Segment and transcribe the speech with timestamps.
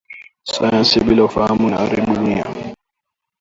[0.43, 2.45] Sayansa bila ufaamu inaaribu dunia